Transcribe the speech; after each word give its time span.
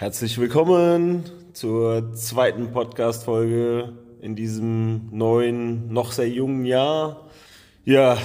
Herzlich 0.00 0.38
willkommen 0.38 1.24
zur 1.54 2.14
zweiten 2.14 2.70
Podcast-Folge 2.70 3.94
in 4.20 4.36
diesem 4.36 5.08
neuen, 5.10 5.92
noch 5.92 6.12
sehr 6.12 6.28
jungen 6.28 6.64
Jahr. 6.64 7.28
Ja, 7.84 8.16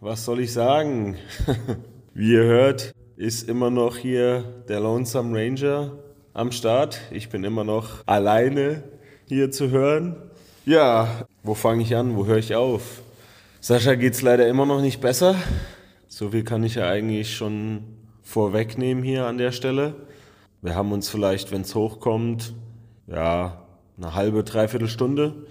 was 0.00 0.24
soll 0.24 0.40
ich 0.40 0.54
sagen? 0.54 1.18
Wie 2.14 2.32
ihr 2.32 2.44
hört, 2.44 2.94
ist 3.18 3.50
immer 3.50 3.68
noch 3.68 3.98
hier 3.98 4.44
der 4.66 4.80
Lonesome 4.80 5.38
Ranger 5.38 5.92
am 6.32 6.52
Start. 6.52 7.02
Ich 7.10 7.28
bin 7.28 7.44
immer 7.44 7.64
noch 7.64 8.02
alleine 8.06 8.82
hier 9.26 9.50
zu 9.50 9.68
hören. 9.68 10.16
Ja, 10.64 11.26
wo 11.42 11.52
fange 11.52 11.82
ich 11.82 11.94
an? 11.94 12.16
Wo 12.16 12.24
höre 12.24 12.38
ich 12.38 12.54
auf? 12.54 13.02
Sascha 13.60 13.94
geht's 13.94 14.22
leider 14.22 14.48
immer 14.48 14.64
noch 14.64 14.80
nicht 14.80 15.02
besser. 15.02 15.34
So 16.08 16.30
viel 16.30 16.44
kann 16.44 16.64
ich 16.64 16.76
ja 16.76 16.88
eigentlich 16.88 17.36
schon 17.36 17.84
vorwegnehmen 18.22 19.04
hier 19.04 19.26
an 19.26 19.36
der 19.36 19.52
Stelle. 19.52 19.96
Wir 20.64 20.74
haben 20.74 20.92
uns 20.92 21.10
vielleicht, 21.10 21.52
wenn 21.52 21.60
es 21.60 21.74
hochkommt, 21.74 22.54
ja, 23.06 23.66
eine 23.98 24.14
halbe, 24.14 24.44
dreiviertel 24.44 24.88
Stunde 24.88 25.44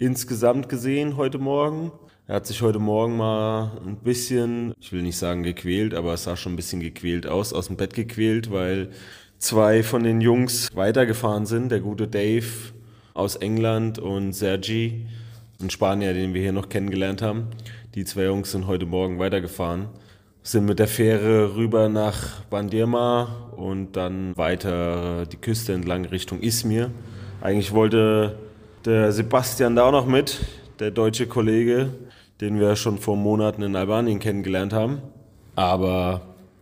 insgesamt 0.00 0.68
gesehen 0.68 1.16
heute 1.16 1.38
Morgen. 1.38 1.92
Er 2.26 2.34
hat 2.34 2.48
sich 2.48 2.62
heute 2.62 2.80
Morgen 2.80 3.16
mal 3.16 3.80
ein 3.86 3.94
bisschen, 3.98 4.74
ich 4.80 4.92
will 4.92 5.02
nicht 5.02 5.18
sagen 5.18 5.44
gequält, 5.44 5.94
aber 5.94 6.14
es 6.14 6.24
sah 6.24 6.36
schon 6.36 6.54
ein 6.54 6.56
bisschen 6.56 6.80
gequält 6.80 7.28
aus, 7.28 7.52
aus 7.52 7.68
dem 7.68 7.76
Bett 7.76 7.94
gequält, 7.94 8.50
weil 8.50 8.90
zwei 9.38 9.84
von 9.84 10.02
den 10.02 10.20
Jungs 10.20 10.74
weitergefahren 10.74 11.46
sind. 11.46 11.70
Der 11.70 11.78
gute 11.78 12.08
Dave 12.08 12.72
aus 13.14 13.36
England 13.36 14.00
und 14.00 14.32
Sergi, 14.32 15.06
ein 15.62 15.70
Spanier, 15.70 16.12
den 16.12 16.34
wir 16.34 16.42
hier 16.42 16.50
noch 16.50 16.68
kennengelernt 16.68 17.22
haben. 17.22 17.50
Die 17.94 18.04
zwei 18.04 18.24
Jungs 18.24 18.50
sind 18.50 18.66
heute 18.66 18.86
Morgen 18.86 19.20
weitergefahren 19.20 19.90
sind 20.46 20.64
mit 20.64 20.78
der 20.78 20.86
Fähre 20.86 21.56
rüber 21.56 21.88
nach 21.88 22.40
Bandirma 22.50 23.50
und 23.56 23.96
dann 23.96 24.36
weiter 24.36 25.26
die 25.26 25.38
Küste 25.38 25.72
entlang 25.72 26.04
Richtung 26.04 26.40
Izmir. 26.40 26.92
Eigentlich 27.40 27.72
wollte 27.72 28.38
der 28.84 29.10
Sebastian 29.10 29.74
da 29.74 29.86
auch 29.86 29.92
noch 29.92 30.06
mit, 30.06 30.38
der 30.78 30.92
deutsche 30.92 31.26
Kollege, 31.26 31.88
den 32.40 32.60
wir 32.60 32.76
schon 32.76 32.98
vor 32.98 33.16
Monaten 33.16 33.62
in 33.62 33.74
Albanien 33.74 34.20
kennengelernt 34.20 34.72
haben. 34.72 35.02
Aber 35.56 36.20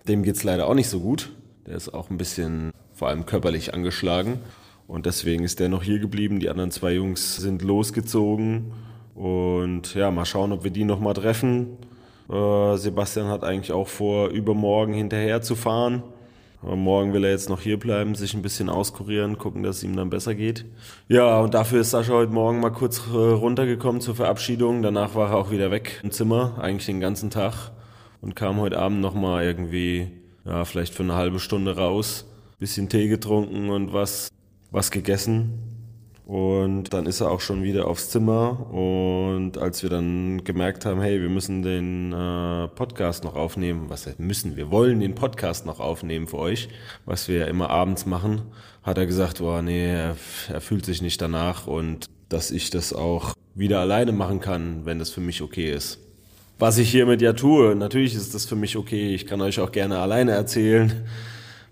dem 0.09 0.23
geht 0.23 0.37
es 0.37 0.45
leider 0.45 0.67
auch 0.67 0.75
nicht 0.75 0.89
so 0.89 1.01
gut. 1.01 1.31
Der 1.67 1.77
ist 1.77 1.93
auch 1.93 2.09
ein 2.09 2.17
bisschen 2.17 2.73
vor 2.95 3.09
allem 3.09 3.27
körperlich 3.27 3.75
angeschlagen. 3.75 4.39
Und 4.87 5.05
deswegen 5.05 5.45
ist 5.45 5.61
der 5.61 5.69
noch 5.69 5.83
hier 5.83 5.99
geblieben. 5.99 6.41
Die 6.41 6.49
anderen 6.49 6.71
zwei 6.71 6.95
Jungs 6.95 7.37
sind 7.37 7.61
losgezogen. 7.61 8.73
Und 9.15 9.95
ja, 9.95 10.11
mal 10.11 10.25
schauen, 10.25 10.53
ob 10.53 10.65
wir 10.65 10.71
die 10.71 10.85
noch 10.85 11.01
mal 11.01 11.13
treffen. 11.13 11.77
Äh, 12.31 12.77
Sebastian 12.77 13.29
hat 13.29 13.45
eigentlich 13.45 13.73
auch 13.73 13.89
vor, 13.89 14.29
übermorgen 14.29 14.95
hinterher 14.95 15.43
zu 15.43 15.57
fahren. 15.57 16.03
Aber 16.63 16.77
morgen 16.77 17.13
will 17.13 17.25
er 17.25 17.31
jetzt 17.31 17.51
noch 17.51 17.61
hier 17.61 17.79
bleiben, 17.79 18.15
sich 18.15 18.33
ein 18.33 18.41
bisschen 18.41 18.71
auskurieren, 18.71 19.37
gucken, 19.37 19.63
dass 19.63 19.79
es 19.79 19.85
ihm 19.85 19.97
dann 19.97 20.09
besser 20.09 20.35
geht. 20.35 20.65
Ja, 21.09 21.41
und 21.41 21.53
dafür 21.53 21.83
ist 21.83 21.91
Sascha 21.91 22.15
heute 22.15 22.33
Morgen 22.33 22.61
mal 22.61 22.73
kurz 22.73 23.03
äh, 23.13 23.17
runtergekommen 23.17 24.01
zur 24.01 24.15
Verabschiedung. 24.15 24.81
Danach 24.81 25.15
war 25.15 25.31
er 25.31 25.37
auch 25.37 25.51
wieder 25.51 25.71
weg 25.71 26.01
im 26.03 26.11
Zimmer, 26.11 26.55
eigentlich 26.59 26.87
den 26.87 27.01
ganzen 27.01 27.29
Tag. 27.29 27.73
Und 28.23 28.35
kam 28.35 28.59
heute 28.59 28.79
Abend 28.79 29.03
nochmal 29.03 29.45
irgendwie, 29.45 30.09
ja, 30.47 30.65
vielleicht 30.65 30.95
für 30.95 31.03
eine 31.03 31.15
halbe 31.15 31.39
Stunde 31.39 31.77
raus. 31.77 32.25
Bisschen 32.59 32.89
Tee 32.89 33.09
getrunken 33.09 33.69
und 33.69 33.93
was, 33.93 34.31
was 34.71 34.91
gegessen. 34.91 35.74
Und 36.27 36.95
dann 36.95 37.05
ist 37.05 37.21
er 37.21 37.31
auch 37.31 37.41
schon 37.41 37.63
wieder 37.63 37.87
aufs 37.87 38.09
Zimmer. 38.09 38.71
Und 38.73 39.59
als 39.59 39.83
wir 39.83 39.91
dann 39.91 40.43
gemerkt 40.43 40.87
haben, 40.87 41.01
hey, 41.03 41.21
wir 41.21 41.29
müssen 41.29 41.63
den 41.63 42.13
äh, 42.13 42.69
Podcast 42.69 43.25
noch 43.25 43.35
aufnehmen, 43.35 43.91
was 43.91 44.09
müssen, 44.19 44.57
wir 44.57 44.71
wollen 44.71 45.01
den 45.01 45.15
Podcast 45.15 45.67
noch 45.67 45.81
aufnehmen 45.81 46.27
für 46.27 46.39
euch, 46.39 46.69
was 47.05 47.29
wir 47.29 47.41
ja 47.41 47.47
immer 47.47 47.69
abends 47.69 48.07
machen, 48.07 48.43
hat 48.83 48.97
er 48.97 49.07
gesagt, 49.07 49.43
oh 49.43 49.61
nee, 49.61 49.93
er, 49.93 50.17
er 50.49 50.61
fühlt 50.63 50.87
sich 50.87 51.03
nicht 51.03 51.21
danach 51.21 51.67
und 51.67 52.07
dass 52.31 52.51
ich 52.51 52.71
das 52.71 52.95
auch 52.95 53.35
wieder 53.55 53.81
alleine 53.81 54.13
machen 54.13 54.41
kann, 54.41 54.87
wenn 54.87 54.99
das 54.99 55.11
für 55.11 55.21
mich 55.21 55.43
okay 55.43 55.71
ist. 55.71 55.99
Was 56.59 56.79
ich 56.79 56.91
hiermit 56.91 57.21
ja 57.21 57.35
tue, 57.35 57.75
natürlich 57.75 58.15
ist 58.15 58.35
das 58.35 58.47
für 58.47 58.57
mich 58.57 58.77
okay. 58.77 59.15
Ich 59.15 59.27
kann 59.27 59.43
euch 59.43 59.61
auch 59.61 59.73
gerne 59.73 59.99
alleine 59.99 60.33
erzählen, 60.33 61.05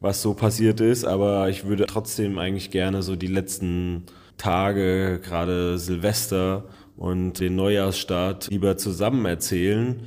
was 0.01 0.21
so 0.21 0.35
passiert 0.35 0.81
ist, 0.81 1.05
aber 1.05 1.49
ich 1.49 1.65
würde 1.65 1.87
trotzdem 1.87 2.39
eigentlich 2.39 2.71
gerne 2.71 3.03
so 3.03 3.17
die 3.17 3.29
letzten 3.29 4.05
Tage, 4.43 5.21
gerade 5.23 5.79
Silvester 5.79 6.65
und 6.97 7.39
den 7.39 7.55
Neujahrsstart 7.55 8.49
lieber 8.51 8.77
zusammen 8.77 9.25
erzählen. 9.25 10.01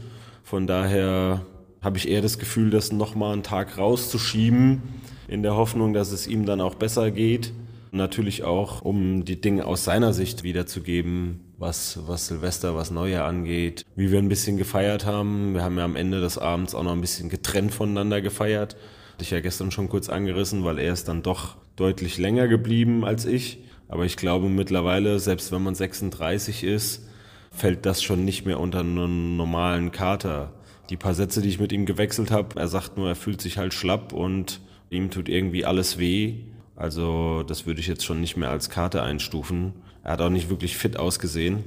Von 0.44 0.68
daher 0.68 1.46
habe 1.81 1.97
ich 1.97 2.09
eher 2.09 2.22
das 2.22 2.38
Gefühl, 2.38 2.69
das 2.69 2.91
nochmal 2.91 3.31
einen 3.31 3.44
Tag 3.44 3.78
rauszuschieben, 3.78 4.81
in 5.29 5.41
der 5.41 5.56
Hoffnung, 5.56 5.94
dass 5.94 6.12
es 6.12 6.28
ihm 6.28 6.46
dann 6.46 6.59
auch 6.59 6.75
besser 6.75 7.12
geht. 7.12 7.53
Natürlich 7.94 8.44
auch, 8.44 8.81
um 8.81 9.23
die 9.23 9.40
Dinge 9.40 9.66
aus 9.66 9.85
seiner 9.85 10.12
Sicht 10.12 10.44
wiederzugeben, 10.44 11.40
was, 11.57 12.00
was 12.06 12.28
Silvester, 12.28 12.75
was 12.75 12.91
Neujahr 12.91 13.25
angeht, 13.25 13.85
wie 13.96 14.12
wir 14.12 14.19
ein 14.19 14.28
bisschen 14.28 14.57
gefeiert 14.57 15.06
haben. 15.06 15.53
Wir 15.53 15.63
haben 15.63 15.78
ja 15.78 15.85
am 15.85 15.96
Ende 15.96 16.19
des 16.19 16.38
Abends 16.38 16.75
auch 16.75 16.84
noch 16.84 16.91
ein 16.91 17.00
bisschen 17.00 17.29
getrennt 17.29 17.73
voneinander 17.73 18.19
gefeiert. 18.19 18.75
Hatte 19.13 19.23
ich 19.23 19.31
ja 19.31 19.40
gestern 19.40 19.72
schon 19.72 19.88
kurz 19.88 20.09
angerissen, 20.09 20.66
weil 20.66 20.78
er 20.78 20.91
ist 20.91 21.07
dann 21.07 21.23
doch 21.23 21.56
deutlich 21.78 22.17
länger 22.17 22.50
geblieben 22.50 23.06
als 23.06 23.23
ich. 23.23 23.59
Aber 23.88 24.06
ich 24.06 24.18
glaube 24.18 24.50
mittlerweile, 24.50 25.19
selbst 25.19 25.51
wenn 25.51 25.63
man 25.63 25.75
36 25.75 26.63
ist, 26.63 27.07
fällt 27.51 27.85
das 27.85 28.03
schon 28.03 28.25
nicht 28.25 28.46
mehr 28.46 28.59
unter 28.59 28.79
einen 28.79 29.38
normalen 29.38 29.91
Kater. 29.91 30.53
Die 30.90 30.97
paar 30.97 31.13
Sätze, 31.13 31.41
die 31.41 31.50
ich 31.50 31.59
mit 31.59 31.72
ihm 31.72 31.85
gewechselt 31.85 32.31
habe, 32.31 32.59
er 32.59 32.68
sagt 32.68 32.97
nur, 32.97 33.07
er 33.07 33.16
fühlt 33.16 33.41
sich 33.41 33.57
halt 33.57 33.73
schlapp 33.73 34.13
und 34.13 34.62
ihm 34.90 35.09
tut 35.09 35.29
irgendwie 35.29 35.66
alles 35.66 35.97
weh. 35.97 36.35
Also 36.75 37.44
das 37.44 37.66
würde 37.66 37.79
ich 37.79 37.88
jetzt 37.88 38.06
schon 38.06 38.19
nicht 38.19 38.38
mehr 38.38 38.50
als 38.50 38.69
Kater 38.69 39.03
einstufen. 39.03 39.73
Er 40.03 40.13
hat 40.13 40.22
auch 40.22 40.29
nicht 40.29 40.50
wirklich 40.50 40.78
fit 40.78 40.97
ausgesehen. 40.97 41.63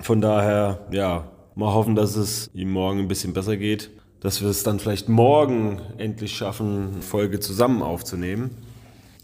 Von 0.00 0.20
daher, 0.20 0.86
ja, 0.90 1.30
mal 1.54 1.74
hoffen, 1.74 1.94
dass 1.94 2.16
es 2.16 2.50
ihm 2.54 2.70
morgen 2.70 3.00
ein 3.00 3.08
bisschen 3.08 3.32
besser 3.32 3.56
geht. 3.56 3.90
Dass 4.20 4.40
wir 4.40 4.48
es 4.48 4.62
dann 4.62 4.78
vielleicht 4.78 5.08
morgen 5.08 5.80
endlich 5.98 6.34
schaffen, 6.34 7.02
Folge 7.02 7.40
zusammen 7.40 7.82
aufzunehmen. 7.82 8.52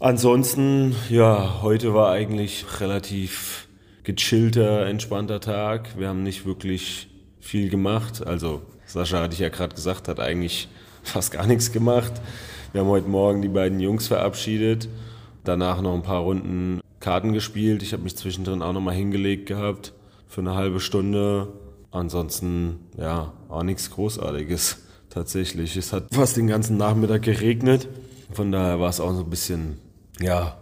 Ansonsten, 0.01 0.95
ja, 1.11 1.61
heute 1.61 1.93
war 1.93 2.11
eigentlich 2.11 2.65
relativ 2.79 3.67
gechillter, 4.01 4.87
entspannter 4.87 5.39
Tag. 5.39 5.95
Wir 5.95 6.07
haben 6.07 6.23
nicht 6.23 6.43
wirklich 6.43 7.07
viel 7.39 7.69
gemacht. 7.69 8.25
Also 8.25 8.63
Sascha 8.87 9.21
hatte 9.21 9.35
ich 9.35 9.41
ja 9.41 9.49
gerade 9.49 9.75
gesagt, 9.75 10.07
hat 10.07 10.19
eigentlich 10.19 10.69
fast 11.03 11.31
gar 11.31 11.45
nichts 11.45 11.71
gemacht. 11.71 12.13
Wir 12.71 12.81
haben 12.81 12.87
heute 12.87 13.09
Morgen 13.09 13.43
die 13.43 13.47
beiden 13.47 13.79
Jungs 13.79 14.07
verabschiedet, 14.07 14.89
danach 15.43 15.83
noch 15.83 15.93
ein 15.93 16.01
paar 16.01 16.21
Runden 16.21 16.81
Karten 16.99 17.31
gespielt. 17.31 17.83
Ich 17.83 17.93
habe 17.93 18.01
mich 18.01 18.17
zwischendrin 18.17 18.63
auch 18.63 18.73
noch 18.73 18.81
mal 18.81 18.95
hingelegt 18.95 19.45
gehabt 19.45 19.93
für 20.27 20.41
eine 20.41 20.55
halbe 20.55 20.79
Stunde. 20.79 21.49
Ansonsten, 21.91 22.79
ja, 22.97 23.33
auch 23.49 23.61
nichts 23.61 23.91
Großartiges 23.91 24.77
tatsächlich. 25.11 25.77
Es 25.77 25.93
hat 25.93 26.05
fast 26.11 26.37
den 26.37 26.47
ganzen 26.47 26.77
Nachmittag 26.77 27.21
geregnet. 27.21 27.87
Von 28.31 28.51
daher 28.51 28.79
war 28.79 28.89
es 28.89 28.99
auch 28.99 29.13
so 29.13 29.19
ein 29.19 29.29
bisschen 29.29 29.77
ja, 30.21 30.57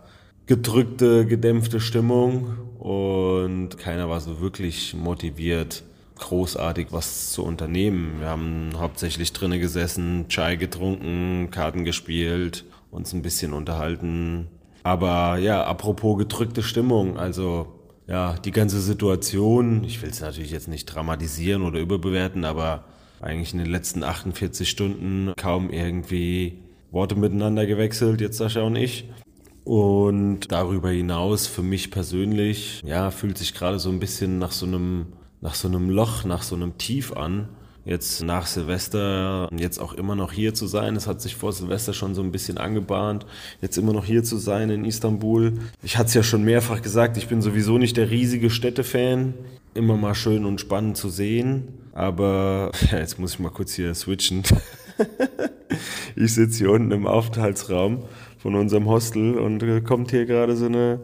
gedrückte, 0.46 1.26
gedämpfte 1.26 1.80
Stimmung 1.80 2.58
und 2.80 3.78
keiner 3.78 4.10
war 4.10 4.20
so 4.20 4.40
wirklich 4.40 4.96
motiviert, 4.96 5.84
großartig 6.18 6.88
was 6.92 7.32
zu 7.32 7.44
unternehmen. 7.44 8.16
Wir 8.20 8.28
haben 8.28 8.72
hauptsächlich 8.78 9.34
drinnen 9.34 9.60
gesessen, 9.60 10.26
Chai 10.30 10.56
getrunken, 10.56 11.50
Karten 11.52 11.86
gespielt, 11.86 12.66
uns 12.92 13.14
ein 13.14 13.22
bisschen 13.22 13.54
unterhalten. 13.54 14.48
Aber 14.84 15.38
ja, 15.38 15.64
apropos 15.64 16.18
gedrückte 16.18 16.64
Stimmung, 16.64 17.18
also 17.18 17.68
ja, 18.08 18.34
die 18.44 18.52
ganze 18.52 18.82
Situation, 18.82 19.84
ich 19.84 20.02
will 20.02 20.10
es 20.10 20.22
natürlich 20.22 20.52
jetzt 20.52 20.68
nicht 20.68 20.86
dramatisieren 20.86 21.62
oder 21.62 21.80
überbewerten, 21.80 22.44
aber 22.44 22.86
eigentlich 23.22 23.54
in 23.54 23.60
den 23.60 23.70
letzten 23.70 24.04
48 24.04 24.68
Stunden 24.68 25.34
kaum 25.38 25.70
irgendwie 25.70 26.64
Worte 26.92 27.16
miteinander 27.16 27.66
gewechselt, 27.66 28.20
jetzt 28.20 28.38
Sascha 28.38 28.62
und 28.62 28.76
ich. 28.76 29.08
Und 29.70 30.52
darüber 30.52 30.90
hinaus, 30.90 31.46
für 31.46 31.62
mich 31.62 31.92
persönlich, 31.92 32.82
ja, 32.84 33.12
fühlt 33.12 33.38
sich 33.38 33.54
gerade 33.54 33.78
so 33.78 33.92
ein 33.92 34.00
bisschen 34.00 34.40
nach 34.40 34.52
so 34.52 34.66
einem, 34.66 35.06
nach 35.42 35.54
so 35.54 35.68
einem 35.68 35.92
Loch, 35.92 36.24
nach 36.24 36.42
so 36.42 36.56
einem 36.56 36.80
Tief 36.80 37.14
an. 37.14 37.50
jetzt 37.86 38.24
nach 38.24 38.48
Silvester 38.48 39.48
jetzt 39.56 39.78
auch 39.78 39.94
immer 39.94 40.16
noch 40.16 40.32
hier 40.34 40.56
zu 40.56 40.66
sein. 40.66 40.96
Es 40.96 41.06
hat 41.06 41.22
sich 41.22 41.36
vor 41.36 41.54
Silvester 41.54 41.94
schon 41.94 42.16
so 42.16 42.24
ein 42.24 42.32
bisschen 42.32 42.58
angebahnt, 42.58 43.28
jetzt 43.62 43.78
immer 43.78 43.94
noch 43.94 44.06
hier 44.06 44.24
zu 44.24 44.38
sein 44.38 44.72
in 44.72 44.86
Istanbul. 44.86 45.60
Ich 45.84 45.98
hatte 46.00 46.08
es 46.08 46.14
ja 46.16 46.24
schon 46.24 46.44
mehrfach 46.44 46.82
gesagt, 46.82 47.18
ich 47.18 47.28
bin 47.28 47.44
sowieso 47.44 47.78
nicht 47.78 47.96
der 47.96 48.10
riesige 48.10 48.50
Städtefan. 48.50 49.36
Immer 49.76 49.98
mal 49.98 50.16
schön 50.16 50.46
und 50.46 50.60
spannend 50.60 50.98
zu 50.98 51.10
sehen. 51.10 51.68
Aber 51.94 52.72
ja, 52.92 52.98
jetzt 52.98 53.20
muss 53.20 53.34
ich 53.34 53.40
mal 53.40 53.52
kurz 53.52 53.74
hier 53.74 53.94
switchen. 53.94 54.42
ich 56.16 56.34
sitze 56.34 56.58
hier 56.58 56.72
unten 56.72 56.92
im 56.92 57.06
Aufenthaltsraum 57.06 58.06
von 58.40 58.56
unserem 58.56 58.88
Hostel 58.88 59.38
und 59.38 59.62
äh, 59.62 59.82
kommt 59.82 60.12
hier 60.12 60.26
gerade 60.26 60.56
so 60.56 60.66
eine 60.66 61.00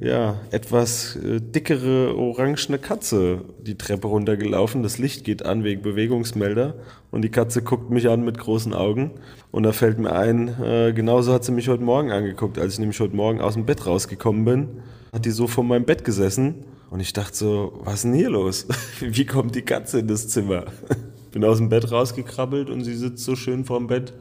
ja, 0.00 0.40
etwas 0.50 1.16
äh, 1.16 1.40
dickere 1.40 2.16
orangene 2.16 2.78
Katze 2.78 3.42
die 3.60 3.78
Treppe 3.78 4.08
runtergelaufen. 4.08 4.82
Das 4.82 4.98
Licht 4.98 5.24
geht 5.24 5.44
an 5.44 5.62
wegen 5.64 5.82
Bewegungsmelder 5.82 6.74
und 7.10 7.22
die 7.22 7.30
Katze 7.30 7.62
guckt 7.62 7.90
mich 7.90 8.08
an 8.08 8.24
mit 8.24 8.38
großen 8.38 8.74
Augen. 8.74 9.12
Und 9.52 9.62
da 9.62 9.72
fällt 9.72 9.98
mir 9.98 10.12
ein, 10.12 10.60
äh, 10.60 10.92
genauso 10.92 11.32
hat 11.32 11.44
sie 11.44 11.52
mich 11.52 11.68
heute 11.68 11.84
Morgen 11.84 12.10
angeguckt, 12.10 12.58
als 12.58 12.74
ich 12.74 12.78
nämlich 12.80 12.98
heute 12.98 13.14
Morgen 13.14 13.40
aus 13.40 13.54
dem 13.54 13.64
Bett 13.64 13.86
rausgekommen 13.86 14.44
bin. 14.44 14.68
Hat 15.12 15.24
die 15.24 15.30
so 15.30 15.46
vor 15.46 15.62
meinem 15.62 15.84
Bett 15.84 16.04
gesessen 16.04 16.64
und 16.90 17.00
ich 17.00 17.12
dachte 17.12 17.36
so, 17.36 17.80
was 17.84 17.94
ist 17.96 18.04
denn 18.04 18.14
hier 18.14 18.30
los? 18.30 18.66
Wie 19.00 19.26
kommt 19.26 19.54
die 19.54 19.62
Katze 19.62 20.00
in 20.00 20.08
das 20.08 20.28
Zimmer? 20.28 20.64
Bin 21.32 21.44
aus 21.44 21.58
dem 21.58 21.68
Bett 21.68 21.90
rausgekrabbelt 21.92 22.70
und 22.70 22.82
sie 22.82 22.94
sitzt 22.94 23.24
so 23.24 23.36
schön 23.36 23.64
vorm 23.64 23.86
Bett 23.86 24.12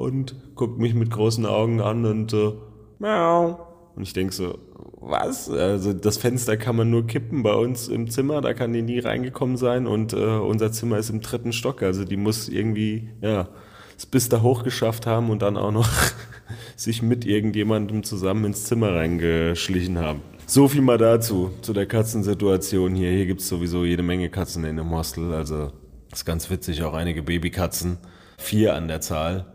und 0.00 0.34
guckt 0.54 0.78
mich 0.78 0.94
mit 0.94 1.10
großen 1.10 1.46
Augen 1.46 1.80
an 1.80 2.04
und 2.06 2.30
so, 2.30 2.62
miau. 2.98 3.66
Und 3.94 4.02
ich 4.02 4.12
denke 4.12 4.32
so, 4.32 4.58
was? 5.00 5.50
Also 5.50 5.92
das 5.92 6.16
Fenster 6.16 6.56
kann 6.56 6.76
man 6.76 6.90
nur 6.90 7.06
kippen 7.06 7.42
bei 7.42 7.54
uns 7.54 7.88
im 7.88 8.08
Zimmer, 8.10 8.40
da 8.40 8.54
kann 8.54 8.72
die 8.72 8.82
nie 8.82 8.98
reingekommen 8.98 9.56
sein 9.56 9.86
und 9.86 10.12
äh, 10.12 10.16
unser 10.16 10.72
Zimmer 10.72 10.98
ist 10.98 11.10
im 11.10 11.20
dritten 11.20 11.52
Stock, 11.52 11.82
also 11.82 12.04
die 12.04 12.16
muss 12.16 12.48
irgendwie, 12.48 13.10
ja, 13.20 13.48
es 13.96 14.06
bis 14.06 14.28
da 14.28 14.40
hochgeschafft 14.40 15.06
haben 15.06 15.30
und 15.30 15.42
dann 15.42 15.56
auch 15.56 15.72
noch 15.72 15.88
sich 16.76 17.02
mit 17.02 17.26
irgendjemandem 17.26 18.02
zusammen 18.02 18.46
ins 18.46 18.64
Zimmer 18.64 18.94
reingeschlichen 18.94 19.98
haben. 19.98 20.22
So 20.46 20.66
viel 20.68 20.82
mal 20.82 20.98
dazu, 20.98 21.50
zu 21.60 21.72
der 21.72 21.86
Katzensituation 21.86 22.94
hier. 22.94 23.10
Hier 23.10 23.26
gibt's 23.26 23.48
sowieso 23.48 23.84
jede 23.84 24.02
Menge 24.02 24.30
Katzen 24.30 24.64
in 24.64 24.76
dem 24.76 24.90
Hostel, 24.90 25.32
also 25.32 25.72
ist 26.10 26.24
ganz 26.24 26.50
witzig, 26.50 26.82
auch 26.82 26.94
einige 26.94 27.22
Babykatzen, 27.22 27.98
vier 28.36 28.74
an 28.74 28.88
der 28.88 29.00
Zahl 29.00 29.46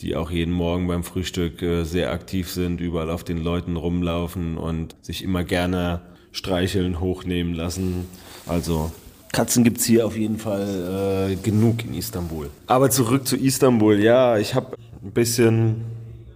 die 0.00 0.16
auch 0.16 0.30
jeden 0.30 0.52
Morgen 0.52 0.86
beim 0.86 1.04
Frühstück 1.04 1.62
äh, 1.62 1.84
sehr 1.84 2.12
aktiv 2.12 2.50
sind, 2.50 2.80
überall 2.80 3.10
auf 3.10 3.24
den 3.24 3.38
Leuten 3.38 3.76
rumlaufen 3.76 4.58
und 4.58 4.96
sich 5.02 5.22
immer 5.22 5.44
gerne 5.44 6.02
streicheln, 6.32 7.00
hochnehmen 7.00 7.54
lassen. 7.54 8.06
Also 8.46 8.90
Katzen 9.32 9.64
gibt's 9.64 9.84
hier 9.84 10.06
auf 10.06 10.16
jeden 10.16 10.38
Fall 10.38 11.30
äh, 11.32 11.36
genug 11.36 11.84
in 11.84 11.94
Istanbul. 11.94 12.50
Aber 12.66 12.90
zurück 12.90 13.26
zu 13.26 13.36
Istanbul. 13.36 13.98
Ja, 14.00 14.38
ich 14.38 14.54
habe 14.54 14.76
ein 15.02 15.10
bisschen, 15.12 15.84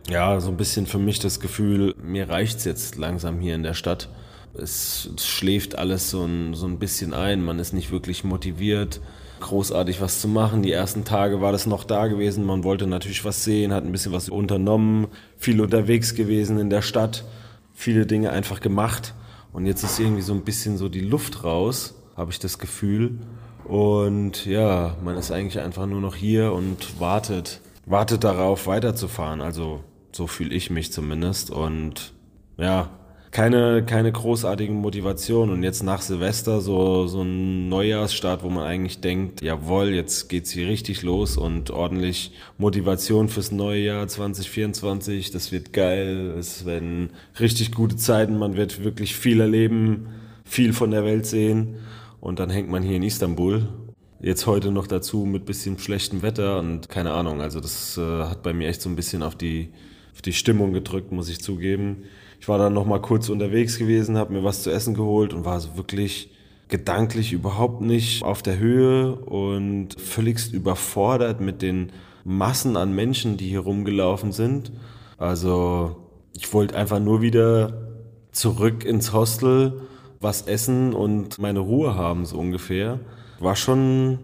ja, 0.08 0.40
so 0.40 0.48
ein 0.48 0.56
bisschen 0.56 0.86
für 0.86 0.98
mich 0.98 1.18
das 1.20 1.38
Gefühl, 1.38 1.94
mir 2.02 2.28
reicht's 2.28 2.64
jetzt 2.64 2.96
langsam 2.96 3.40
hier 3.40 3.54
in 3.54 3.62
der 3.62 3.74
Stadt. 3.74 4.08
Es, 4.54 5.10
es 5.16 5.26
schläft 5.26 5.78
alles 5.78 6.10
so 6.10 6.24
ein, 6.24 6.54
so 6.54 6.66
ein 6.66 6.78
bisschen 6.78 7.14
ein. 7.14 7.44
Man 7.44 7.58
ist 7.58 7.72
nicht 7.72 7.92
wirklich 7.92 8.24
motiviert 8.24 9.00
großartig 9.40 10.00
was 10.00 10.20
zu 10.20 10.28
machen. 10.28 10.62
Die 10.62 10.72
ersten 10.72 11.04
Tage 11.04 11.40
war 11.40 11.52
das 11.52 11.66
noch 11.66 11.84
da 11.84 12.06
gewesen. 12.06 12.44
Man 12.44 12.64
wollte 12.64 12.86
natürlich 12.86 13.24
was 13.24 13.44
sehen, 13.44 13.72
hat 13.72 13.84
ein 13.84 13.92
bisschen 13.92 14.12
was 14.12 14.28
unternommen, 14.28 15.08
viel 15.36 15.60
unterwegs 15.60 16.14
gewesen 16.14 16.58
in 16.58 16.70
der 16.70 16.82
Stadt, 16.82 17.24
viele 17.74 18.06
Dinge 18.06 18.30
einfach 18.30 18.60
gemacht. 18.60 19.14
Und 19.52 19.66
jetzt 19.66 19.82
ist 19.82 19.98
irgendwie 19.98 20.22
so 20.22 20.34
ein 20.34 20.44
bisschen 20.44 20.76
so 20.76 20.88
die 20.88 21.00
Luft 21.00 21.44
raus, 21.44 21.94
habe 22.16 22.30
ich 22.30 22.38
das 22.38 22.58
Gefühl. 22.58 23.18
Und 23.64 24.46
ja, 24.46 24.96
man 25.02 25.16
ist 25.16 25.30
eigentlich 25.30 25.60
einfach 25.60 25.86
nur 25.86 26.00
noch 26.00 26.14
hier 26.14 26.52
und 26.52 27.00
wartet, 27.00 27.60
wartet 27.86 28.24
darauf, 28.24 28.66
weiterzufahren. 28.66 29.40
Also 29.40 29.84
so 30.12 30.26
fühle 30.26 30.54
ich 30.54 30.70
mich 30.70 30.92
zumindest. 30.92 31.50
Und 31.50 32.12
ja, 32.56 32.90
keine, 33.30 33.84
keine 33.84 34.10
großartigen 34.10 34.76
Motivation. 34.76 35.50
Und 35.50 35.62
jetzt 35.62 35.82
nach 35.82 36.00
Silvester 36.00 36.60
so, 36.60 37.06
so 37.06 37.22
ein 37.22 37.68
Neujahrsstart, 37.68 38.42
wo 38.42 38.48
man 38.48 38.64
eigentlich 38.64 39.00
denkt, 39.00 39.42
jawohl, 39.42 39.88
jetzt 39.88 40.28
geht's 40.28 40.50
hier 40.50 40.68
richtig 40.68 41.02
los 41.02 41.36
und 41.36 41.70
ordentlich 41.70 42.32
Motivation 42.56 43.28
fürs 43.28 43.52
neue 43.52 43.80
Jahr 43.80 44.08
2024. 44.08 45.30
Das 45.30 45.52
wird 45.52 45.72
geil. 45.72 46.34
Es 46.38 46.64
werden 46.64 47.10
richtig 47.38 47.72
gute 47.72 47.96
Zeiten. 47.96 48.38
Man 48.38 48.56
wird 48.56 48.82
wirklich 48.82 49.14
viel 49.16 49.40
erleben, 49.40 50.08
viel 50.44 50.72
von 50.72 50.90
der 50.90 51.04
Welt 51.04 51.26
sehen. 51.26 51.76
Und 52.20 52.38
dann 52.38 52.50
hängt 52.50 52.70
man 52.70 52.82
hier 52.82 52.96
in 52.96 53.02
Istanbul. 53.02 53.68
Jetzt 54.20 54.46
heute 54.46 54.72
noch 54.72 54.88
dazu 54.88 55.24
mit 55.24 55.46
bisschen 55.46 55.78
schlechtem 55.78 56.22
Wetter 56.22 56.58
und 56.58 56.88
keine 56.88 57.12
Ahnung. 57.12 57.40
Also 57.40 57.60
das 57.60 57.96
äh, 57.98 58.24
hat 58.24 58.42
bei 58.42 58.52
mir 58.52 58.68
echt 58.68 58.82
so 58.82 58.88
ein 58.88 58.96
bisschen 58.96 59.22
auf 59.22 59.36
die, 59.36 59.68
auf 60.12 60.22
die 60.22 60.32
Stimmung 60.32 60.72
gedrückt, 60.72 61.12
muss 61.12 61.28
ich 61.28 61.40
zugeben. 61.40 62.04
Ich 62.40 62.48
war 62.48 62.58
dann 62.58 62.74
noch 62.74 62.86
mal 62.86 63.00
kurz 63.00 63.28
unterwegs 63.28 63.78
gewesen, 63.78 64.16
habe 64.16 64.32
mir 64.32 64.44
was 64.44 64.62
zu 64.62 64.70
essen 64.70 64.94
geholt 64.94 65.34
und 65.34 65.44
war 65.44 65.60
so 65.60 65.76
wirklich 65.76 66.30
gedanklich 66.68 67.32
überhaupt 67.32 67.80
nicht 67.80 68.22
auf 68.22 68.42
der 68.42 68.58
Höhe 68.58 69.14
und 69.14 69.98
völligst 70.00 70.52
überfordert 70.52 71.40
mit 71.40 71.62
den 71.62 71.92
Massen 72.24 72.76
an 72.76 72.94
Menschen, 72.94 73.36
die 73.36 73.48
hier 73.48 73.60
rumgelaufen 73.60 74.32
sind. 74.32 74.70
Also 75.16 75.96
ich 76.34 76.52
wollte 76.52 76.76
einfach 76.76 77.00
nur 77.00 77.22
wieder 77.22 77.88
zurück 78.32 78.84
ins 78.84 79.12
Hostel, 79.12 79.80
was 80.20 80.42
essen 80.42 80.92
und 80.92 81.38
meine 81.38 81.60
Ruhe 81.60 81.94
haben, 81.94 82.24
so 82.26 82.38
ungefähr. 82.38 83.00
War 83.40 83.56
schon, 83.56 84.18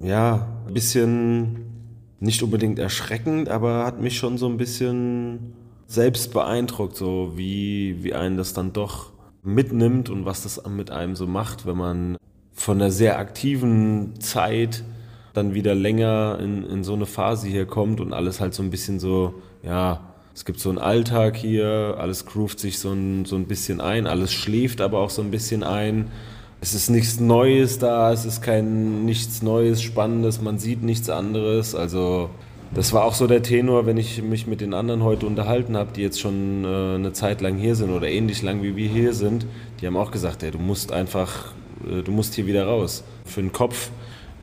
ja, 0.00 0.62
ein 0.66 0.74
bisschen 0.74 1.66
nicht 2.20 2.42
unbedingt 2.42 2.78
erschreckend, 2.78 3.48
aber 3.48 3.84
hat 3.84 4.00
mich 4.00 4.16
schon 4.16 4.38
so 4.38 4.48
ein 4.48 4.56
bisschen 4.56 5.52
selbst 5.86 6.32
beeindruckt, 6.32 6.96
so 6.96 7.32
wie, 7.36 8.02
wie 8.02 8.14
einen 8.14 8.36
das 8.36 8.52
dann 8.52 8.72
doch 8.72 9.12
mitnimmt 9.42 10.10
und 10.10 10.24
was 10.24 10.42
das 10.42 10.62
mit 10.68 10.90
einem 10.90 11.14
so 11.16 11.26
macht, 11.26 11.66
wenn 11.66 11.76
man 11.76 12.16
von 12.52 12.80
einer 12.80 12.90
sehr 12.90 13.18
aktiven 13.18 14.18
Zeit 14.20 14.82
dann 15.34 15.54
wieder 15.54 15.74
länger 15.74 16.38
in, 16.40 16.64
in 16.64 16.82
so 16.82 16.94
eine 16.94 17.06
Phase 17.06 17.46
hier 17.46 17.66
kommt 17.66 18.00
und 18.00 18.12
alles 18.12 18.40
halt 18.40 18.54
so 18.54 18.62
ein 18.62 18.70
bisschen 18.70 18.98
so, 18.98 19.34
ja, 19.62 20.00
es 20.34 20.44
gibt 20.44 20.60
so 20.60 20.68
einen 20.68 20.78
Alltag 20.78 21.36
hier, 21.36 21.96
alles 21.98 22.26
groovt 22.26 22.58
sich 22.58 22.78
so 22.78 22.92
ein, 22.92 23.24
so 23.24 23.36
ein 23.36 23.46
bisschen 23.46 23.80
ein, 23.80 24.06
alles 24.06 24.32
schläft 24.32 24.80
aber 24.80 24.98
auch 24.98 25.10
so 25.10 25.22
ein 25.22 25.30
bisschen 25.30 25.62
ein. 25.62 26.10
Es 26.60 26.74
ist 26.74 26.90
nichts 26.90 27.20
Neues 27.20 27.78
da, 27.78 28.12
es 28.12 28.24
ist 28.24 28.42
kein 28.42 29.04
nichts 29.04 29.42
Neues, 29.42 29.82
Spannendes, 29.82 30.40
man 30.40 30.58
sieht 30.58 30.82
nichts 30.82 31.08
anderes. 31.10 31.74
Also 31.74 32.30
das 32.74 32.92
war 32.92 33.04
auch 33.04 33.14
so 33.14 33.26
der 33.26 33.42
Tenor, 33.42 33.86
wenn 33.86 33.96
ich 33.96 34.22
mich 34.22 34.46
mit 34.46 34.60
den 34.60 34.74
anderen 34.74 35.02
heute 35.02 35.26
unterhalten 35.26 35.76
habe, 35.76 35.90
die 35.94 36.02
jetzt 36.02 36.20
schon 36.20 36.64
äh, 36.64 36.94
eine 36.94 37.12
Zeit 37.12 37.40
lang 37.40 37.56
hier 37.56 37.74
sind 37.74 37.90
oder 37.90 38.08
ähnlich 38.08 38.42
lang 38.42 38.62
wie 38.62 38.76
wir 38.76 38.88
hier 38.88 39.12
sind. 39.12 39.46
Die 39.80 39.86
haben 39.86 39.96
auch 39.96 40.10
gesagt, 40.10 40.42
ey, 40.42 40.50
du 40.50 40.58
musst 40.58 40.92
einfach, 40.92 41.52
äh, 41.88 42.02
du 42.02 42.12
musst 42.12 42.34
hier 42.34 42.46
wieder 42.46 42.66
raus. 42.66 43.04
Für 43.24 43.40
den 43.40 43.52
Kopf. 43.52 43.90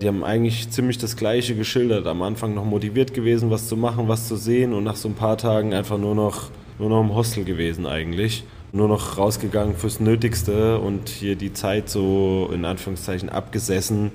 Die 0.01 0.07
haben 0.07 0.23
eigentlich 0.23 0.69
ziemlich 0.69 0.97
das 0.97 1.15
Gleiche 1.15 1.55
geschildert. 1.55 2.07
Am 2.07 2.21
Anfang 2.21 2.53
noch 2.53 2.65
motiviert 2.65 3.13
gewesen, 3.13 3.51
was 3.51 3.67
zu 3.67 3.77
machen, 3.77 4.07
was 4.07 4.27
zu 4.27 4.35
sehen 4.35 4.73
und 4.73 4.83
nach 4.83 4.95
so 4.95 5.09
ein 5.09 5.15
paar 5.15 5.37
Tagen 5.37 5.73
einfach 5.73 5.97
nur 5.97 6.15
noch, 6.15 6.49
nur 6.79 6.89
noch 6.89 7.01
im 7.01 7.13
Hostel 7.13 7.43
gewesen 7.43 7.85
eigentlich. 7.85 8.43
Nur 8.71 8.87
noch 8.87 9.17
rausgegangen 9.17 9.75
fürs 9.75 9.99
Nötigste 9.99 10.79
und 10.79 11.07
hier 11.09 11.35
die 11.35 11.53
Zeit 11.53 11.89
so 11.89 12.49
in 12.51 12.65
Anführungszeichen 12.65 13.29
abgesessen, 13.29 14.11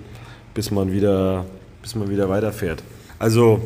bis 0.52 0.72
man 0.72 0.92
wieder, 0.92 1.44
bis 1.80 1.94
man 1.94 2.10
wieder 2.10 2.28
weiterfährt. 2.28 2.82
Also 3.20 3.60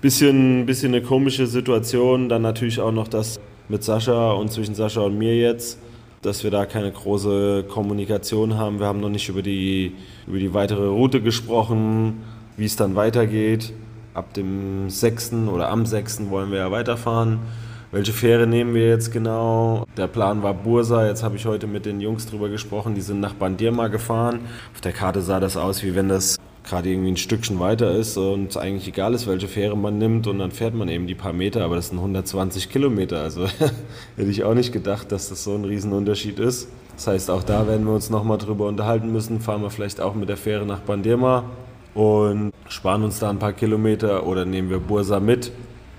Bisschen, 0.00 0.64
bisschen 0.64 0.94
eine 0.94 1.02
komische 1.02 1.46
Situation. 1.46 2.30
Dann 2.30 2.40
natürlich 2.42 2.80
auch 2.80 2.92
noch 2.92 3.06
das 3.06 3.38
mit 3.68 3.84
Sascha 3.84 4.32
und 4.32 4.50
zwischen 4.50 4.74
Sascha 4.74 5.02
und 5.02 5.18
mir 5.18 5.36
jetzt, 5.36 5.78
dass 6.22 6.42
wir 6.42 6.50
da 6.50 6.64
keine 6.64 6.90
große 6.90 7.64
Kommunikation 7.68 8.56
haben. 8.56 8.78
Wir 8.78 8.86
haben 8.86 9.00
noch 9.00 9.10
nicht 9.10 9.28
über 9.28 9.42
die, 9.42 9.92
über 10.26 10.38
die 10.38 10.54
weitere 10.54 10.86
Route 10.86 11.20
gesprochen, 11.20 12.22
wie 12.56 12.64
es 12.64 12.76
dann 12.76 12.96
weitergeht. 12.96 13.74
Ab 14.14 14.32
dem 14.32 14.88
6. 14.88 15.32
oder 15.52 15.68
am 15.68 15.84
6. 15.84 16.30
wollen 16.30 16.50
wir 16.50 16.58
ja 16.58 16.70
weiterfahren. 16.70 17.38
Welche 17.92 18.12
Fähre 18.12 18.46
nehmen 18.46 18.72
wir 18.72 18.88
jetzt 18.88 19.12
genau? 19.12 19.84
Der 19.96 20.06
Plan 20.06 20.42
war 20.42 20.54
Bursa. 20.54 21.06
Jetzt 21.06 21.22
habe 21.22 21.36
ich 21.36 21.44
heute 21.44 21.66
mit 21.66 21.84
den 21.84 22.00
Jungs 22.00 22.24
drüber 22.24 22.48
gesprochen. 22.48 22.94
Die 22.94 23.00
sind 23.02 23.20
nach 23.20 23.34
Bandirma 23.34 23.88
gefahren. 23.88 24.40
Auf 24.72 24.80
der 24.80 24.92
Karte 24.92 25.20
sah 25.20 25.40
das 25.40 25.56
aus, 25.56 25.82
wie 25.82 25.94
wenn 25.94 26.08
das 26.08 26.38
gerade 26.70 26.88
irgendwie 26.88 27.10
ein 27.10 27.16
Stückchen 27.16 27.58
weiter 27.58 27.90
ist 27.90 28.16
und 28.16 28.56
eigentlich 28.56 28.88
egal 28.88 29.12
ist, 29.12 29.26
welche 29.26 29.48
Fähre 29.48 29.76
man 29.76 29.98
nimmt 29.98 30.26
und 30.28 30.38
dann 30.38 30.52
fährt 30.52 30.74
man 30.74 30.88
eben 30.88 31.06
die 31.06 31.16
paar 31.16 31.32
Meter, 31.32 31.64
aber 31.64 31.74
das 31.74 31.88
sind 31.88 31.98
120 31.98 32.70
Kilometer. 32.70 33.20
Also 33.20 33.46
hätte 34.16 34.30
ich 34.30 34.44
auch 34.44 34.54
nicht 34.54 34.72
gedacht, 34.72 35.10
dass 35.12 35.28
das 35.28 35.44
so 35.44 35.54
ein 35.54 35.64
Riesenunterschied 35.64 36.38
ist. 36.38 36.68
Das 36.94 37.08
heißt, 37.08 37.30
auch 37.30 37.42
da 37.42 37.66
werden 37.66 37.86
wir 37.86 37.92
uns 37.92 38.08
nochmal 38.08 38.38
drüber 38.38 38.68
unterhalten 38.68 39.10
müssen. 39.12 39.40
Fahren 39.40 39.62
wir 39.62 39.70
vielleicht 39.70 40.00
auch 40.00 40.14
mit 40.14 40.28
der 40.28 40.36
Fähre 40.36 40.64
nach 40.64 40.80
Bandirma 40.80 41.44
und 41.94 42.52
sparen 42.68 43.02
uns 43.02 43.18
da 43.18 43.30
ein 43.30 43.38
paar 43.38 43.52
Kilometer 43.52 44.26
oder 44.26 44.44
nehmen 44.44 44.70
wir 44.70 44.78
Bursa 44.78 45.18
mit 45.18 45.50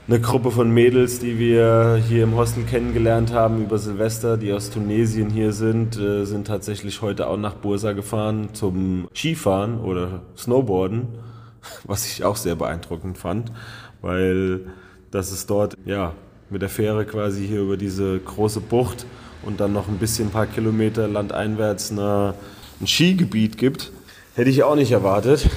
eine 0.07 0.19
Gruppe 0.19 0.51
von 0.51 0.71
Mädels, 0.71 1.19
die 1.19 1.39
wir 1.39 2.01
hier 2.07 2.23
im 2.23 2.35
Hostel 2.35 2.63
kennengelernt 2.63 3.33
haben 3.33 3.63
über 3.63 3.77
Silvester, 3.77 4.37
die 4.37 4.51
aus 4.51 4.69
Tunesien 4.69 5.29
hier 5.29 5.53
sind, 5.53 5.97
äh, 5.97 6.25
sind 6.25 6.47
tatsächlich 6.47 7.01
heute 7.01 7.27
auch 7.27 7.37
nach 7.37 7.55
Bursa 7.55 7.93
gefahren 7.93 8.49
zum 8.53 9.07
Skifahren 9.13 9.79
oder 9.79 10.21
Snowboarden. 10.37 11.07
was 11.83 12.05
ich 12.05 12.23
auch 12.23 12.35
sehr 12.35 12.55
beeindruckend 12.55 13.17
fand, 13.17 13.51
weil 14.01 14.61
das 15.11 15.31
ist 15.31 15.49
dort, 15.49 15.75
ja, 15.85 16.13
mit 16.49 16.61
der 16.61 16.69
Fähre 16.69 17.05
quasi 17.05 17.47
hier 17.47 17.61
über 17.61 17.77
diese 17.77 18.19
große 18.19 18.59
Bucht 18.59 19.05
und 19.43 19.59
dann 19.59 19.73
noch 19.73 19.87
ein 19.87 19.97
bisschen 19.97 20.27
ein 20.27 20.31
paar 20.31 20.47
Kilometer 20.47 21.07
landeinwärts 21.07 21.91
eine, 21.91 22.33
ein 22.79 22.87
Skigebiet 22.87 23.57
gibt. 23.57 23.91
Hätte 24.35 24.49
ich 24.49 24.63
auch 24.63 24.75
nicht 24.75 24.91
erwartet. 24.91 25.49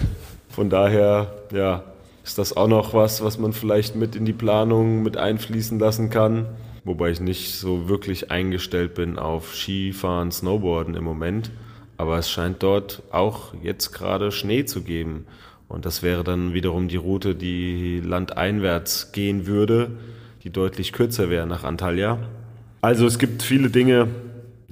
Von 0.48 0.70
daher, 0.70 1.34
ja, 1.52 1.82
ist 2.24 2.38
das 2.38 2.56
auch 2.56 2.68
noch 2.68 2.94
was, 2.94 3.22
was 3.22 3.38
man 3.38 3.52
vielleicht 3.52 3.96
mit 3.96 4.16
in 4.16 4.24
die 4.24 4.32
Planung 4.32 5.02
mit 5.02 5.18
einfließen 5.18 5.78
lassen 5.78 6.08
kann. 6.08 6.46
Wobei 6.82 7.10
ich 7.10 7.20
nicht 7.20 7.54
so 7.54 7.88
wirklich 7.88 8.30
eingestellt 8.30 8.94
bin 8.94 9.18
auf 9.18 9.54
Skifahren, 9.54 10.32
Snowboarden 10.32 10.94
im 10.94 11.04
Moment. 11.04 11.50
Aber 11.98 12.18
es 12.18 12.30
scheint 12.30 12.62
dort 12.62 13.02
auch 13.12 13.54
jetzt 13.62 13.92
gerade 13.92 14.32
Schnee 14.32 14.64
zu 14.64 14.82
geben. 14.82 15.26
Und 15.68 15.84
das 15.84 16.02
wäre 16.02 16.24
dann 16.24 16.54
wiederum 16.54 16.88
die 16.88 16.96
Route, 16.96 17.34
die 17.34 18.00
landeinwärts 18.00 19.12
gehen 19.12 19.46
würde, 19.46 19.90
die 20.42 20.50
deutlich 20.50 20.92
kürzer 20.92 21.30
wäre 21.30 21.46
nach 21.46 21.62
Antalya. 21.62 22.18
Also 22.80 23.06
es 23.06 23.18
gibt 23.18 23.42
viele 23.42 23.70
Dinge, 23.70 24.08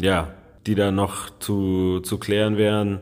ja, 0.01 0.33
die 0.67 0.75
da 0.75 0.91
noch 0.91 1.31
zu, 1.39 2.01
zu 2.01 2.19
klären 2.19 2.57
wären, 2.57 3.01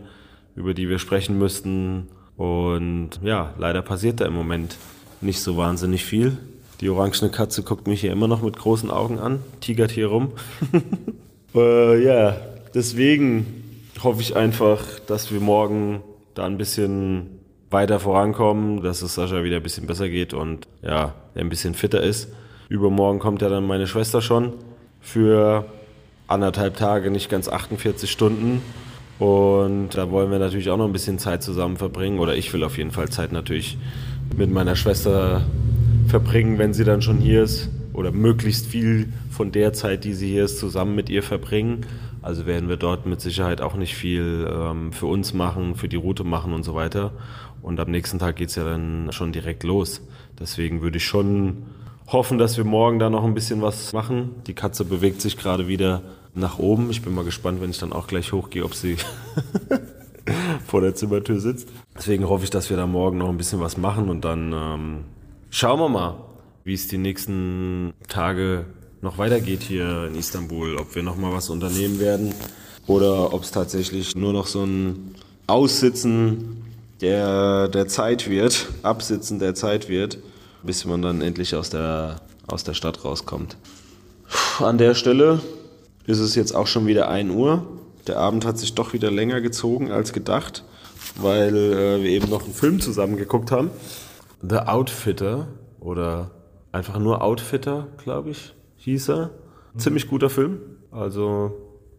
über 0.56 0.74
die 0.74 0.88
wir 0.88 0.98
sprechen 0.98 1.38
müssten. 1.38 2.08
Und 2.40 3.20
ja, 3.22 3.52
leider 3.58 3.82
passiert 3.82 4.22
da 4.22 4.24
im 4.24 4.32
Moment 4.32 4.78
nicht 5.20 5.42
so 5.42 5.58
wahnsinnig 5.58 6.06
viel. 6.06 6.38
Die 6.80 6.88
orangene 6.88 7.30
Katze 7.30 7.62
guckt 7.62 7.86
mich 7.86 8.00
hier 8.00 8.12
immer 8.12 8.28
noch 8.28 8.40
mit 8.40 8.56
großen 8.56 8.90
Augen 8.90 9.18
an, 9.18 9.40
tigert 9.60 9.90
hier 9.90 10.06
rum. 10.06 10.32
äh, 11.54 12.02
ja, 12.02 12.34
deswegen 12.72 13.44
hoffe 14.02 14.22
ich 14.22 14.36
einfach, 14.36 14.80
dass 15.06 15.30
wir 15.30 15.38
morgen 15.38 16.00
da 16.32 16.46
ein 16.46 16.56
bisschen 16.56 17.26
weiter 17.68 18.00
vorankommen, 18.00 18.82
dass 18.82 19.02
es 19.02 19.16
Sascha 19.16 19.44
wieder 19.44 19.56
ein 19.56 19.62
bisschen 19.62 19.86
besser 19.86 20.08
geht 20.08 20.32
und 20.32 20.66
ja, 20.80 21.14
er 21.34 21.40
ein 21.42 21.50
bisschen 21.50 21.74
fitter 21.74 22.02
ist. 22.02 22.28
Übermorgen 22.70 23.18
kommt 23.18 23.42
ja 23.42 23.50
dann 23.50 23.66
meine 23.66 23.86
Schwester 23.86 24.22
schon 24.22 24.54
für 25.02 25.66
anderthalb 26.26 26.78
Tage, 26.78 27.10
nicht 27.10 27.28
ganz 27.28 27.50
48 27.50 28.10
Stunden. 28.10 28.62
Und 29.20 29.90
da 29.92 30.10
wollen 30.10 30.30
wir 30.30 30.38
natürlich 30.38 30.70
auch 30.70 30.78
noch 30.78 30.86
ein 30.86 30.92
bisschen 30.92 31.18
Zeit 31.18 31.42
zusammen 31.42 31.76
verbringen. 31.76 32.18
Oder 32.18 32.36
ich 32.36 32.52
will 32.54 32.64
auf 32.64 32.78
jeden 32.78 32.90
Fall 32.90 33.10
Zeit 33.10 33.32
natürlich 33.32 33.76
mit 34.34 34.50
meiner 34.50 34.76
Schwester 34.76 35.42
verbringen, 36.08 36.58
wenn 36.58 36.72
sie 36.72 36.84
dann 36.84 37.02
schon 37.02 37.18
hier 37.18 37.42
ist. 37.42 37.68
Oder 37.92 38.12
möglichst 38.12 38.66
viel 38.66 39.12
von 39.30 39.52
der 39.52 39.74
Zeit, 39.74 40.04
die 40.04 40.14
sie 40.14 40.28
hier 40.28 40.46
ist, 40.46 40.58
zusammen 40.58 40.94
mit 40.94 41.10
ihr 41.10 41.22
verbringen. 41.22 41.84
Also 42.22 42.46
werden 42.46 42.70
wir 42.70 42.78
dort 42.78 43.04
mit 43.04 43.20
Sicherheit 43.20 43.60
auch 43.60 43.74
nicht 43.74 43.94
viel 43.94 44.48
ähm, 44.50 44.90
für 44.90 45.06
uns 45.06 45.34
machen, 45.34 45.74
für 45.74 45.88
die 45.88 45.96
Route 45.96 46.24
machen 46.24 46.54
und 46.54 46.62
so 46.62 46.74
weiter. 46.74 47.12
Und 47.60 47.78
am 47.78 47.90
nächsten 47.90 48.18
Tag 48.18 48.36
geht's 48.36 48.54
ja 48.54 48.64
dann 48.64 49.08
schon 49.12 49.32
direkt 49.32 49.64
los. 49.64 50.00
Deswegen 50.38 50.80
würde 50.80 50.96
ich 50.96 51.04
schon 51.04 51.64
hoffen, 52.12 52.38
dass 52.38 52.56
wir 52.56 52.64
morgen 52.64 52.98
da 52.98 53.08
noch 53.08 53.24
ein 53.24 53.34
bisschen 53.34 53.62
was 53.62 53.92
machen. 53.92 54.34
Die 54.46 54.54
Katze 54.54 54.84
bewegt 54.84 55.20
sich 55.20 55.36
gerade 55.36 55.68
wieder 55.68 56.02
nach 56.34 56.58
oben. 56.58 56.90
Ich 56.90 57.02
bin 57.02 57.14
mal 57.14 57.24
gespannt, 57.24 57.60
wenn 57.60 57.70
ich 57.70 57.78
dann 57.78 57.92
auch 57.92 58.06
gleich 58.06 58.32
hochgehe, 58.32 58.64
ob 58.64 58.74
sie 58.74 58.96
vor 60.66 60.80
der 60.80 60.94
Zimmertür 60.94 61.40
sitzt. 61.40 61.68
Deswegen 61.96 62.28
hoffe 62.28 62.44
ich, 62.44 62.50
dass 62.50 62.70
wir 62.70 62.76
da 62.76 62.86
morgen 62.86 63.18
noch 63.18 63.28
ein 63.28 63.36
bisschen 63.36 63.60
was 63.60 63.76
machen 63.76 64.08
und 64.08 64.24
dann 64.24 64.52
ähm, 64.52 65.04
schauen 65.50 65.78
wir 65.80 65.88
mal, 65.88 66.16
wie 66.64 66.74
es 66.74 66.88
die 66.88 66.98
nächsten 66.98 67.94
Tage 68.08 68.66
noch 69.02 69.18
weitergeht 69.18 69.62
hier 69.62 70.06
in 70.06 70.14
Istanbul, 70.14 70.76
ob 70.76 70.94
wir 70.94 71.02
noch 71.02 71.16
mal 71.16 71.32
was 71.32 71.48
unternehmen 71.48 72.00
werden 72.00 72.34
oder 72.86 73.32
ob 73.32 73.42
es 73.42 73.50
tatsächlich 73.50 74.14
nur 74.14 74.32
noch 74.32 74.46
so 74.46 74.64
ein 74.64 75.14
Aussitzen 75.46 76.62
der, 77.00 77.68
der 77.68 77.88
Zeit 77.88 78.28
wird, 78.28 78.68
Absitzen 78.82 79.38
der 79.38 79.54
Zeit 79.54 79.88
wird, 79.88 80.18
bis 80.62 80.84
man 80.84 81.02
dann 81.02 81.22
endlich 81.22 81.54
aus 81.54 81.70
der, 81.70 82.20
aus 82.46 82.64
der 82.64 82.74
Stadt 82.74 83.04
rauskommt. 83.04 83.56
An 84.60 84.78
der 84.78 84.94
Stelle 84.94 85.40
ist 86.06 86.18
es 86.18 86.34
jetzt 86.34 86.54
auch 86.54 86.66
schon 86.66 86.86
wieder 86.86 87.08
1 87.08 87.32
Uhr. 87.32 87.66
Der 88.06 88.18
Abend 88.18 88.44
hat 88.44 88.58
sich 88.58 88.74
doch 88.74 88.92
wieder 88.92 89.10
länger 89.10 89.40
gezogen 89.40 89.90
als 89.90 90.12
gedacht, 90.12 90.64
weil 91.16 91.56
äh, 91.56 92.02
wir 92.02 92.10
eben 92.10 92.30
noch 92.30 92.44
einen 92.44 92.54
Film 92.54 92.80
zusammen 92.80 93.16
geguckt 93.16 93.50
haben. 93.50 93.70
The 94.42 94.58
Outfitter 94.58 95.48
oder 95.80 96.30
einfach 96.72 96.98
nur 96.98 97.22
Outfitter, 97.22 97.88
glaube 97.98 98.30
ich 98.30 98.54
hieß 98.80 99.10
er. 99.10 99.30
Ziemlich 99.76 100.08
guter 100.08 100.30
Film. 100.30 100.58
Also 100.90 101.52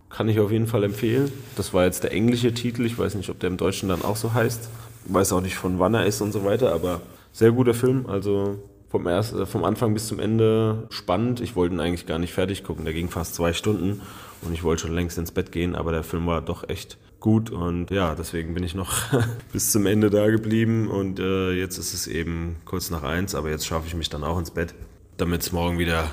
kann 0.09 0.27
ich 0.27 0.39
auf 0.39 0.51
jeden 0.51 0.67
Fall 0.67 0.83
empfehlen. 0.83 1.31
Das 1.55 1.73
war 1.73 1.85
jetzt 1.85 2.03
der 2.03 2.11
englische 2.11 2.53
Titel. 2.53 2.85
Ich 2.85 2.97
weiß 2.97 3.15
nicht, 3.15 3.29
ob 3.29 3.39
der 3.39 3.49
im 3.49 3.57
Deutschen 3.57 3.87
dann 3.87 4.01
auch 4.01 4.17
so 4.17 4.33
heißt. 4.33 4.69
Ich 5.05 5.13
weiß 5.13 5.31
auch 5.33 5.41
nicht, 5.41 5.55
von 5.55 5.79
wann 5.79 5.93
er 5.93 6.05
ist 6.05 6.21
und 6.21 6.31
so 6.31 6.43
weiter, 6.43 6.73
aber 6.73 7.01
sehr 7.31 7.51
guter 7.51 7.73
Film. 7.73 8.05
Also 8.07 8.59
vom, 8.89 9.07
erst, 9.07 9.33
äh, 9.33 9.45
vom 9.45 9.63
Anfang 9.63 9.93
bis 9.93 10.07
zum 10.07 10.19
Ende 10.19 10.87
spannend. 10.89 11.39
Ich 11.39 11.55
wollte 11.55 11.75
ihn 11.75 11.79
eigentlich 11.79 12.05
gar 12.05 12.19
nicht 12.19 12.33
fertig 12.33 12.63
gucken. 12.63 12.85
Der 12.85 12.93
ging 12.93 13.09
fast 13.09 13.35
zwei 13.35 13.53
Stunden 13.53 14.01
und 14.41 14.53
ich 14.53 14.63
wollte 14.63 14.83
schon 14.83 14.93
längst 14.95 15.17
ins 15.17 15.31
Bett 15.31 15.51
gehen, 15.51 15.75
aber 15.75 15.91
der 15.91 16.03
Film 16.03 16.27
war 16.27 16.41
doch 16.41 16.67
echt 16.67 16.97
gut 17.19 17.51
und 17.51 17.91
ja, 17.91 18.15
deswegen 18.15 18.53
bin 18.53 18.63
ich 18.63 18.75
noch 18.75 18.91
bis 19.53 19.71
zum 19.71 19.85
Ende 19.85 20.09
da 20.09 20.29
geblieben 20.29 20.89
und 20.89 21.19
äh, 21.19 21.51
jetzt 21.51 21.77
ist 21.77 21.93
es 21.93 22.07
eben 22.07 22.57
kurz 22.65 22.89
nach 22.89 23.03
eins, 23.03 23.35
aber 23.35 23.49
jetzt 23.49 23.65
schaffe 23.65 23.87
ich 23.87 23.93
mich 23.93 24.09
dann 24.09 24.23
auch 24.23 24.39
ins 24.39 24.51
Bett, 24.51 24.73
damit 25.17 25.41
es 25.41 25.51
morgen 25.51 25.77
wieder 25.77 26.11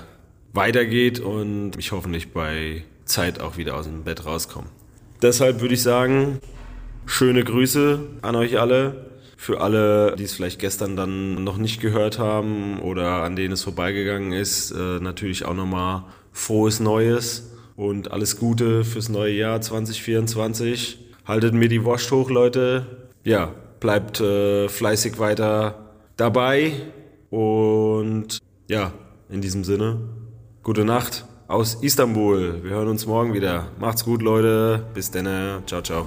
weitergeht 0.52 1.18
und 1.18 1.72
ich 1.78 1.92
hoffentlich 1.92 2.32
bei 2.32 2.84
Zeit 3.06 3.40
auch 3.40 3.56
wieder 3.56 3.76
aus 3.76 3.86
dem 3.86 4.04
Bett 4.04 4.24
rauskomme. 4.26 4.66
Deshalb 5.22 5.60
würde 5.60 5.74
ich 5.74 5.82
sagen, 5.82 6.40
schöne 7.06 7.42
Grüße 7.42 8.00
an 8.22 8.36
euch 8.36 8.60
alle. 8.60 9.07
Für 9.40 9.60
alle, 9.60 10.16
die 10.16 10.24
es 10.24 10.34
vielleicht 10.34 10.58
gestern 10.58 10.96
dann 10.96 11.42
noch 11.44 11.56
nicht 11.56 11.80
gehört 11.80 12.18
haben 12.18 12.80
oder 12.80 13.22
an 13.22 13.36
denen 13.36 13.52
es 13.52 13.62
vorbeigegangen 13.62 14.32
ist, 14.32 14.72
äh, 14.72 14.98
natürlich 15.00 15.44
auch 15.44 15.54
nochmal 15.54 16.02
frohes 16.32 16.80
Neues 16.80 17.52
und 17.76 18.10
alles 18.10 18.36
Gute 18.38 18.84
fürs 18.84 19.08
neue 19.08 19.32
Jahr 19.32 19.60
2024. 19.60 20.98
Haltet 21.24 21.54
mir 21.54 21.68
die 21.68 21.84
Wurst 21.84 22.10
hoch, 22.10 22.30
Leute. 22.30 23.08
Ja, 23.22 23.54
bleibt 23.80 24.20
äh, 24.20 24.68
fleißig 24.68 25.18
weiter 25.18 25.92
dabei 26.16 26.72
und 27.30 28.38
ja, 28.66 28.92
in 29.30 29.40
diesem 29.40 29.62
Sinne, 29.62 30.00
Gute 30.68 30.84
Nacht 30.84 31.24
aus 31.46 31.76
Istanbul. 31.76 32.62
Wir 32.62 32.72
hören 32.72 32.88
uns 32.88 33.06
morgen 33.06 33.32
wieder. 33.32 33.68
Macht's 33.78 34.04
gut, 34.04 34.20
Leute. 34.20 34.84
Bis 34.92 35.10
dann. 35.10 35.62
Ciao, 35.66 35.80
ciao. 35.80 36.06